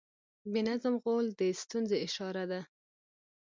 [0.51, 2.61] بې نظم غول د ستونزې اشاره ده.